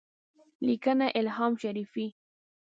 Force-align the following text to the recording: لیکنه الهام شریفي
لیکنه 0.67 1.07
الهام 1.19 1.51
شریفي 1.61 2.05